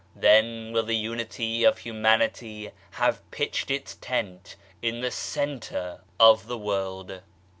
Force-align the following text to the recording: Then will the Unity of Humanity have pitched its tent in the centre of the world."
Then 0.15 0.71
will 0.73 0.81
the 0.81 0.95
Unity 0.95 1.63
of 1.63 1.77
Humanity 1.77 2.71
have 2.93 3.21
pitched 3.29 3.69
its 3.69 3.93
tent 4.01 4.55
in 4.81 5.01
the 5.01 5.11
centre 5.11 6.01
of 6.19 6.47
the 6.47 6.57
world." 6.57 7.21